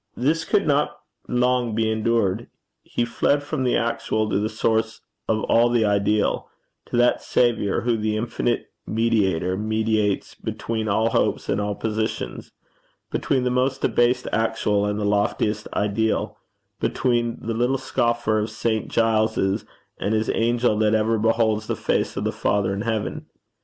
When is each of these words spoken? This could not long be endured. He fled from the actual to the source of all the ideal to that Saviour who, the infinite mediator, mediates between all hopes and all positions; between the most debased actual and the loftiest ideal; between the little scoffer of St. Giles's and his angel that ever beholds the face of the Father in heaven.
This 0.17 0.45
could 0.45 0.65
not 0.65 0.97
long 1.27 1.75
be 1.75 1.91
endured. 1.91 2.47
He 2.81 3.05
fled 3.05 3.43
from 3.43 3.63
the 3.63 3.77
actual 3.77 4.27
to 4.31 4.39
the 4.39 4.49
source 4.49 5.01
of 5.27 5.43
all 5.43 5.69
the 5.69 5.85
ideal 5.85 6.49
to 6.87 6.97
that 6.97 7.21
Saviour 7.21 7.81
who, 7.81 7.97
the 7.97 8.17
infinite 8.17 8.71
mediator, 8.87 9.55
mediates 9.55 10.33
between 10.33 10.87
all 10.87 11.09
hopes 11.11 11.49
and 11.49 11.61
all 11.61 11.75
positions; 11.75 12.51
between 13.11 13.43
the 13.43 13.51
most 13.51 13.81
debased 13.81 14.27
actual 14.33 14.87
and 14.87 14.97
the 14.99 15.05
loftiest 15.05 15.67
ideal; 15.73 16.35
between 16.79 17.37
the 17.39 17.53
little 17.53 17.77
scoffer 17.77 18.39
of 18.39 18.49
St. 18.49 18.87
Giles's 18.89 19.65
and 19.99 20.15
his 20.15 20.31
angel 20.31 20.79
that 20.79 20.95
ever 20.95 21.19
beholds 21.19 21.67
the 21.67 21.75
face 21.75 22.17
of 22.17 22.23
the 22.23 22.31
Father 22.31 22.73
in 22.73 22.81
heaven. 22.81 23.27